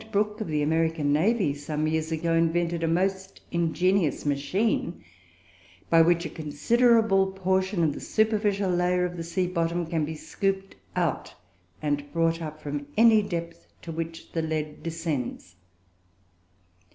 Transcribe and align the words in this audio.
Brooke, 0.11 0.41
of 0.41 0.47
the 0.47 0.63
American 0.63 1.13
Navy, 1.13 1.53
some 1.53 1.85
years 1.85 2.11
ago 2.11 2.33
invented 2.33 2.81
a 2.83 2.87
most 2.87 3.39
ingenious 3.51 4.25
machine, 4.25 5.03
by 5.91 6.01
which 6.01 6.25
a 6.25 6.29
considerable 6.29 7.31
portion 7.33 7.83
of 7.83 7.93
the 7.93 7.99
superficial 7.99 8.71
layer 8.71 9.05
of 9.05 9.15
the 9.15 9.23
sea 9.23 9.45
bottom 9.45 9.85
can 9.85 10.03
be 10.03 10.15
scooped 10.15 10.75
out 10.95 11.35
and 11.83 12.11
brought 12.11 12.41
up 12.41 12.59
from 12.59 12.87
any 12.97 13.21
depth 13.21 13.67
to 13.83 13.91
which 13.91 14.31
the 14.31 14.41
lead 14.41 14.81
descends. 14.81 15.55